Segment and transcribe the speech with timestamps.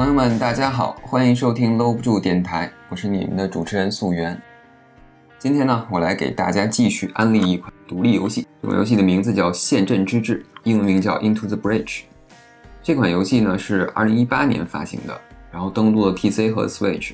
[0.00, 4.34] 朋友们，大家好，欢迎收听搂不住电台，我是你们的主持人素媛。
[5.38, 8.46] 今天呢，我来给大家继续安利一款独立游戏。
[8.62, 11.84] 这款游戏的名字叫《陷阵之志》，英文名叫《Into the Bridge》。
[12.82, 15.20] 这款游戏呢是2018年发行的，
[15.52, 17.12] 然后登陆了 PC 和 Switch。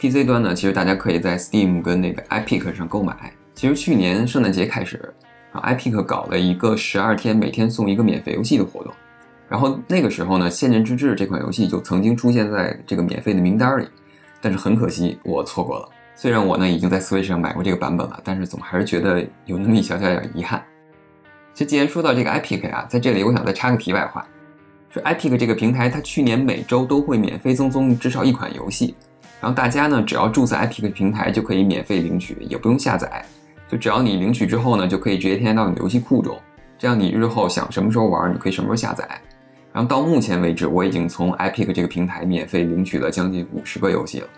[0.00, 3.32] PC 端呢，其实大家可以在 Steam 跟那个 Epic 上购买。
[3.54, 5.14] 其实去年圣诞节开始，
[5.52, 8.92] 啊 Epic 搞了一个十二天每天送一个免费游戏的活动。
[9.48, 13.86] 然后那个时候呢，《陷阵之志》这款游戏就曾经出现在这个免费的名单里，
[14.40, 15.88] 但是很可惜我错过了。
[16.14, 20.64] 虽然我呢已经在 Switch 上买过这个版本了，但是总还是觉得有那么一小小点遗憾。
[21.52, 24.26] 其实既然说到这个 Epic 啊，在这里我想再插个题外话，
[24.90, 28.96] 说 Epic 这个平台它去年每周都会免费赠送至少一款游戏，
[29.40, 33.24] 然后大家呢只要注册 Epic 平台就可以免费领取，也不用下载，
[33.68, 36.36] 就只要你领取之后呢，就可以直接添加到你的游戏库中，
[36.78, 39.06] 这样你日后想什么时候玩，你可以什么时候下载。
[39.76, 44.28] 然后到目前为止，我已经从 Epic 这个平台免费领取了将近五十个游戏了。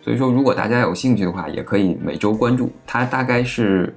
[0.00, 3.04] 所以说，如果大家有兴趣的话，也可以每周关注它。
[3.04, 3.92] 大概是，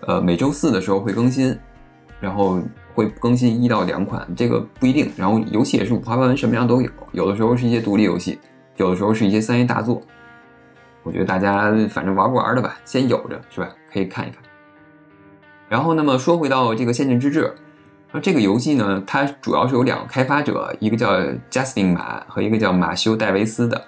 [0.00, 1.58] 呃，每周四的时候会更新，
[2.20, 2.60] 然后
[2.92, 5.10] 会更新一到两款，这个不一定。
[5.16, 6.90] 然后游戏也是五花八门，什么样都有。
[7.12, 8.38] 有的时候是一些独立游戏，
[8.76, 10.02] 有的时候是一些三 A 大作。
[11.04, 13.70] 我觉得大家反正玩不玩的吧，先有着是吧？
[13.90, 14.42] 可以看一看。
[15.70, 17.44] 然后，那么说回到这个《陷阵之志》。
[18.10, 21.12] 那这个游戏呢，它主要是有两个开发者，一个叫
[21.50, 23.84] Justin 马和一个叫马修戴维斯的。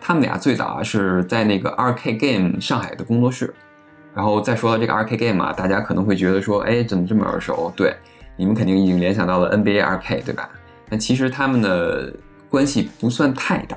[0.00, 3.54] 他们俩最早啊是在那个 RK Game 上海的工作室。
[4.14, 7.72] 然后再说到这个 RK Game 啊，大家可能会觉得说，哎，怎么这么耳熟？
[7.74, 7.96] 对，
[8.36, 10.50] 你们肯定已经联想到了 NBA RK，对吧？
[10.90, 12.12] 但其实他们的
[12.50, 13.74] 关系不算太大，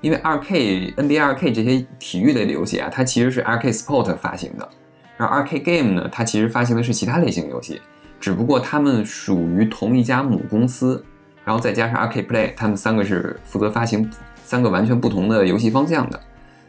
[0.00, 4.68] 因为 RK、NBA RK 这些体育类的游戏啊，它其实是 RK Sport 发行的，
[5.16, 7.80] 而 RK Game 呢，它其实发行的是其他类型游戏。
[8.22, 11.04] 只不过他们属于同一家母公司，
[11.44, 14.08] 然后再加上 RK Play，他们三个是负责发行
[14.44, 16.20] 三个完全不同的游戏方向的。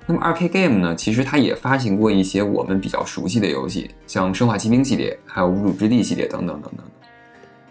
[0.08, 6.84] 那么 RK Game 呢，其实它也发行过一些我们比较熟悉的游戏，像《生化奇兵》系列，还有《无主之地》系列等等等等。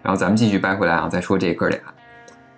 [0.01, 1.77] 然后咱们继续掰回来啊，再说这哥俩。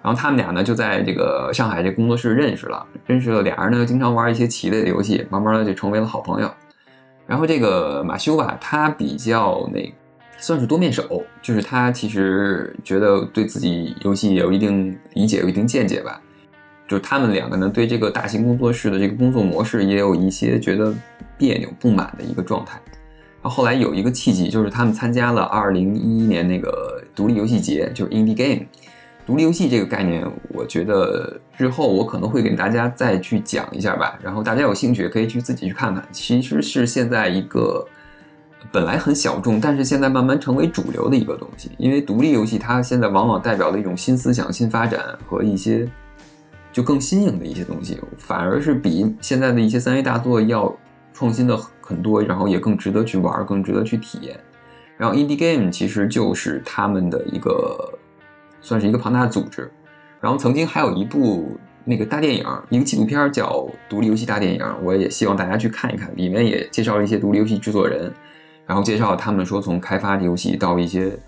[0.02, 6.50] 然后他们俩呢，就在这个上海这工作室认识了，认识了俩人呢，经常玩一些棋类的游戏，慢慢的就成为了好朋友。
[7.26, 9.90] 然后这个马修吧，他比较那。
[10.38, 16.20] 算是多面手，就是他其实觉得对自己游戏也有一定理解，有一定见解吧。
[16.86, 20.94] 就是他们两个呢，对这个大型工作室的这个工作模式也有一些觉得
[21.38, 22.78] 别扭、不满的一个状态。
[23.42, 28.66] 然后后来有一个契机，就是他们参加了2011年那个独立游戏节，就是 Indie Game。
[29.24, 34.18] 独立游戏这个概念，我觉得日后我可能会给大家再去讲一下吧。
[34.22, 37.86] 然后大家有兴趣可以去自己去看看，其实是现在一个。
[38.72, 41.70] 本来很小众，但是现在慢慢成为主流的一个东西。
[41.78, 45.88] 因为独立游戏它现在往往代表了一种新思想、新发展和一些
[46.72, 50.74] 就更新颖的一些东西，反而是比现在的一些三 A 大作要
[51.12, 54.38] 创新的很多，然后也更值得去玩，更值得去体验。
[54.96, 57.98] 然后 Indie Game 其实就是他们的一个
[58.60, 59.70] 算是一个庞大的组织。
[60.20, 63.46] 然后曾经还有一部那个大电影，一个纪录片叫
[63.88, 68.12] 《独立游戏大电影》，我也希望大家去看一看，里面也介绍了一些独立游戏制作人。
[68.66, 71.18] 然后介绍他们说从开发游戏到一些，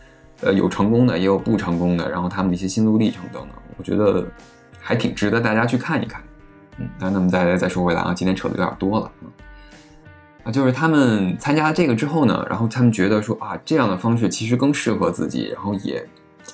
[0.41, 4.27] 呃有成功的也有不成功的，然后他们的一些心路历程等等，我觉得
[4.81, 6.23] 还挺值得大家去看一看。
[6.79, 9.11] 嗯，那那么再再说回来啊，今天扯的有点多了
[10.45, 16.07] 啊，就是他们参加这个之后呢，然后他们觉得说啊这样的方式其实更适合自己，然后也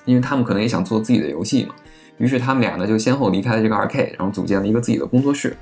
[0.04, 1.75] 因为他们可能也想做自己的游戏嘛，
[2.19, 5.56] 于是他们俩呢就先后离开了这个二 K，然后组建了一个自己的工作室。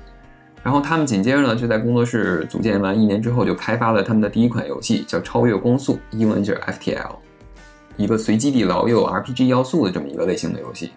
[0.63, 7.15] 然后他们紧接着呢，就在工作室组建完一年之后，就开发了他们的第一款游戏，叫《超越光速》，英文就是 FTL，
[7.97, 10.91] 一个随机地牢又有 RPG 要素的这么一个类型的游戏。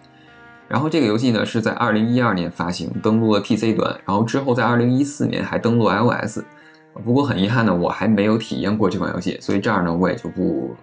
[0.67, 6.41] 然后这个游戏呢是在2012年发行，登陆了 PC 端，然后之后在2014年还登陆 iOS。
[7.03, 10.75] 不过很遗憾呢，我还没有体验过这款游戏，所以这儿呢我也就不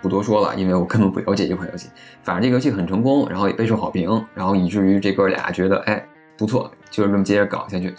[0.00, 1.88] 不多说了，因为我根本不了解这款游戏。
[2.22, 6.04] 反正这个游戏很成功，然后也备受好评，然后以至于这哥俩觉得，哎，
[6.36, 7.94] 不错，就是这么接着搞下去。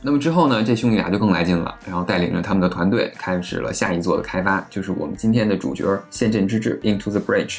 [0.00, 7.58] 那么之后呢，这兄弟俩就更来劲了，然后带领着他们的团队开始了下一座的开发，就是我们今天的主角《陷阵之志》Into the Breach。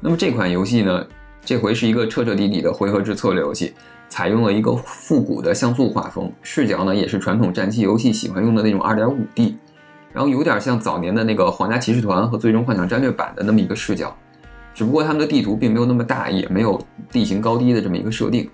[0.00, 1.06] 那么这款游戏呢，
[1.44, 3.74] 这回是一个彻彻底底的回合制策略游戏，
[4.08, 9.54] 采用了一个复古的像素画风，视角呢也是传统战棋游戏喜欢用的那种 2.5D，
[10.14, 14.16] 然后有点像早年的那个《皇家骑士团》和《最终幻想战略版》的那么一个视角，
[14.72, 16.80] 只不过他们的地图并没有那么大，也没有
[17.12, 18.48] 地形高低的这么一个设定。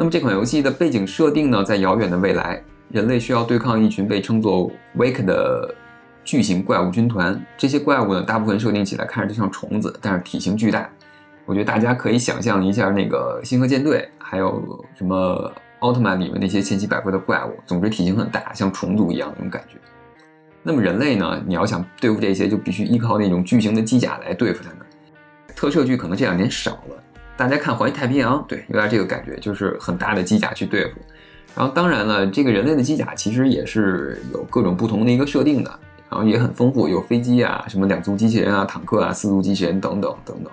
[0.00, 2.62] 那么这款游戏的背景设定呢，在遥远的未来，
[2.92, 5.74] 人类需要对抗一群被称作 Wake 的
[6.22, 7.44] 巨型怪物军团。
[7.56, 10.88] 这些怪物呢，大部分设定起来看着就像虫子，但是体型巨大。
[11.46, 14.62] 我觉得大家可以想象一下那个星河舰队，还有
[14.96, 19.78] 什么奥特曼里面那些千奇百怪的怪物，总之体型很大，像虫族一样那种感觉。
[20.62, 21.42] 那么人类呢？
[21.44, 24.86] 你要想对付这些，就必须依靠那种巨型的机甲来对付他们。
[25.56, 27.02] 特摄剧可能这两年少了，
[27.38, 30.98] 大家看《环太平洋》，对，有点这个感觉，就是很大的机甲去对付。
[31.54, 35.70] 然后当然了，这个人类的机甲其实也是有各种不同的一个设定的，
[36.10, 40.52] 然后也很丰富，有飞机啊，什么两足机器人啊、坦克啊、四足机器人等等等等。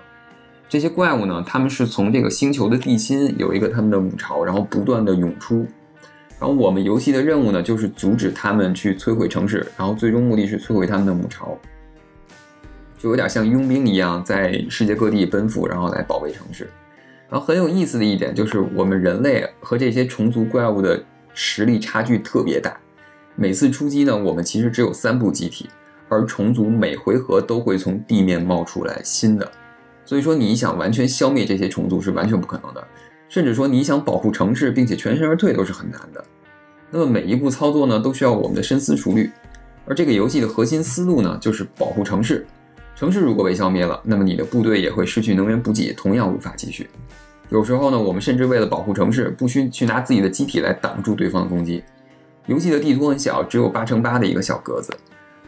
[0.68, 5.66] 这些怪物呢，他们是从这个星球的地心有一个他们的母巢，然后不断的涌出。
[6.38, 11.58] 然后我们游戏的任务呢，就是阻止他们去摧毁城市，然后最终目的是摧毁他们的母巢，
[13.06, 16.68] 就有点像佣兵一样，在世界各地奔赴，然后来保卫城市。
[17.30, 21.00] 然后很有意思的一点就是，我们人类和这些虫族怪物的
[21.32, 22.76] 实力差距特别大。
[23.36, 25.70] 每次出击呢，我们其实只有三部机体，
[26.08, 29.48] 而虫族每回合都会从地面冒出来新的，
[30.04, 32.84] 所以说你想完全消灭这些虫族是完全不可能的。
[33.28, 36.24] 甚至说你想保护城市并且全身而退都是很难的。
[36.90, 39.30] 那么每一步操作呢，都需要我们的深思熟虑。
[39.88, 42.44] 而这个游戏的核心思路呢，就是保护城市。
[42.96, 46.88] 城市如果被消灭了，那么你的部队也会失去能源补给，同样无法继续。
[47.50, 51.84] 有时候呢，我们甚至为了保护城市，不需去拿自己的机体来挡住对方的攻击。
[52.46, 54.96] 游戏的地图很小，只有八乘八的一个小格子。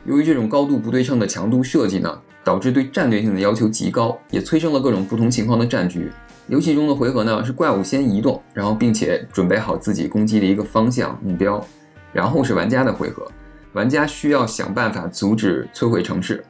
[0.04, 6.12] 由于这种高度不对称的强度设计呢，导致对战略性的要求极高，也催生了各种不同情况的战局。
[6.48, 11.66] 游戏中的回合呢，是怪物先移动，然后并且准备好自己攻击的一个方向目标，
[12.12, 13.26] 然后是玩家的回合，
[13.72, 16.44] 玩家需要想办法阻止摧毁城市，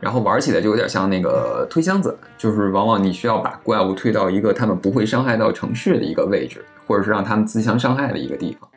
[0.00, 8.68] 然后玩起来就有点像那个推箱子，就是往往你需要把怪物推到一个他们不会伤害到城市的一个位置，或者是让他们自相伤害的一个地方，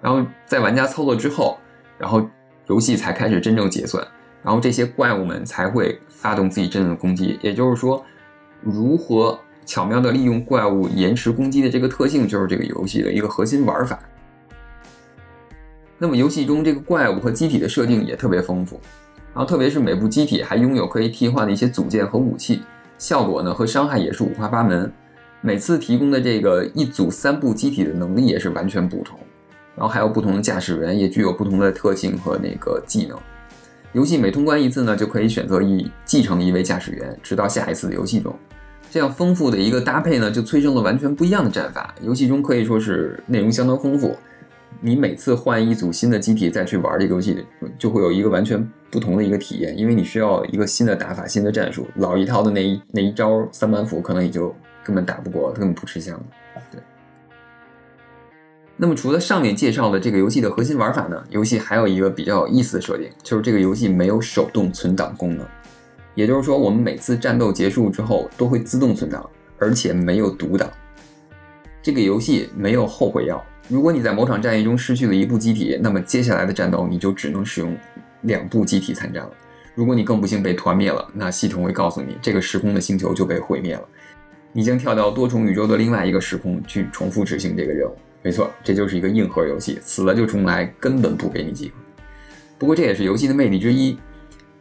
[0.00, 1.58] 然后在玩家操作之后，
[1.98, 2.26] 然后
[2.66, 4.06] 游戏才开始真正结算，
[4.42, 8.04] 然后这些怪物们才会发动自己真正的攻击，也就是说，
[8.60, 9.38] 如何。
[9.64, 13.96] 巧妙的利用怪物延迟攻击的这个特性，就是这个游戏的一个核心玩法。
[15.98, 18.80] 那么游戏中这个怪物和机体的设定也特别丰富，
[19.34, 22.62] 然后特别是每部机体还拥有可以替换的一些组件和武器，
[22.98, 24.92] 效果呢和伤害也是五花八门。
[25.40, 29.18] 每次提供的这个一组三部机体的能力也是完全不同，
[29.74, 33.18] 然后还有不同的驾驶员，也具有不同的特性和那个技能。
[33.92, 38.34] 游戏每通关一次呢，就可以选择一继承一位驾驶员，直到下一次的游戏中。
[38.90, 41.94] 这样丰富的一个搭配呢，就催生了完全不一样的战法。
[42.02, 44.16] 游戏中可以说是内容相当丰富。
[44.80, 47.46] 你每次换一组新的机体再去玩这个游戏，
[47.78, 51.86] 就会有一个完全不同的一个体验，因为你需要一个新的打法、新的战术。
[51.96, 54.54] 老一套的那一那一招三板斧可能也就
[54.84, 56.18] 根本打不过，根本不吃香。
[56.70, 56.80] 对。
[58.76, 65.46] 那么除了上面介绍的这个游戏的核心玩法呢，游戏还有一个比较有意思的设定，就是这个游戏没有手动存档功能。
[66.14, 69.28] 也就是说，我们每次战斗结束之后都会自动存档，
[69.58, 70.68] 而且没有读档。
[71.82, 73.42] 这个游戏没有后悔药。
[73.72, 77.74] 如果你在某场战役中失去了一部机体，那么接下来的战斗你就只能使用
[78.20, 79.30] 两部机体参战了。
[79.74, 83.88] 如果你更不幸被团灭了，那系统会告诉你这个时空的星球就被毁灭了，
[84.52, 87.96] 你将跳到多重宇宙的另外一个时空去重复执行这个任务。
[88.20, 91.74] 没错，这就是一个硬核游戏，死了就重来，根本不给你机会。
[92.58, 93.96] 不过这也是游戏的魅力之一。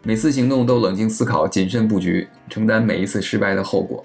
[0.03, 4.01] 每次行动都冷静思考、谨慎布局，承担每一次失败的后果，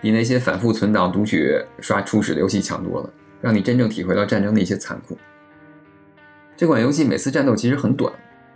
[0.00, 3.10] 比那些反复存档、读取、刷初始的游戏强多了，
[3.40, 5.16] 让你真正体会到战争的一些残酷。
[6.56, 8.12] 这款游戏每次战斗其实很短，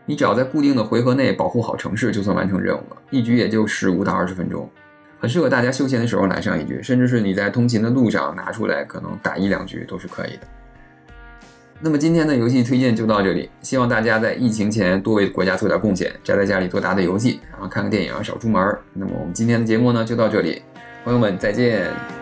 [0.07, 2.97] 你只要在固定的回合内保护好城市，就算完成任务了。
[3.11, 4.69] 一局也就十五到二十分钟，
[5.21, 10.41] 很适合大家休闲的时候来上一局，甚至是你在通勤的路上拿出来，可能打一两局都是可以的。
[11.85, 18.79] 那么今天的游戏推荐就到这里，希望大家在疫情前多为国家做点贡献，宅在家里多打打游戏，然后看个电影，少出门。
[18.93, 20.63] 那么我们今天的节目呢就到这里，
[21.05, 22.22] 朋友们再见。